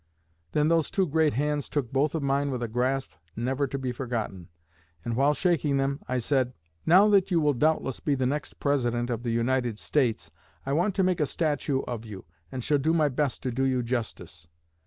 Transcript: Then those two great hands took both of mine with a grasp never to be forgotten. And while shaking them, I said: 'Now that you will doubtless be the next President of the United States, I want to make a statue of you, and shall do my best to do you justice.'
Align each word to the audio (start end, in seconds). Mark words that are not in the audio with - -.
Then 0.53 0.67
those 0.67 0.89
two 0.89 1.05
great 1.05 1.33
hands 1.33 1.69
took 1.69 1.93
both 1.93 2.15
of 2.15 2.23
mine 2.23 2.49
with 2.49 2.63
a 2.63 2.67
grasp 2.67 3.11
never 3.35 3.67
to 3.67 3.77
be 3.77 3.91
forgotten. 3.91 4.47
And 5.05 5.15
while 5.15 5.35
shaking 5.35 5.77
them, 5.77 5.99
I 6.07 6.17
said: 6.17 6.53
'Now 6.87 7.07
that 7.09 7.29
you 7.29 7.39
will 7.39 7.53
doubtless 7.53 7.99
be 7.99 8.15
the 8.15 8.25
next 8.25 8.59
President 8.59 9.11
of 9.11 9.21
the 9.21 9.29
United 9.31 9.77
States, 9.77 10.31
I 10.65 10.73
want 10.73 10.95
to 10.95 11.03
make 11.03 11.19
a 11.19 11.27
statue 11.27 11.81
of 11.83 12.03
you, 12.03 12.25
and 12.51 12.63
shall 12.63 12.79
do 12.79 12.93
my 12.93 13.09
best 13.09 13.43
to 13.43 13.51
do 13.51 13.63
you 13.63 13.83
justice.' 13.83 14.47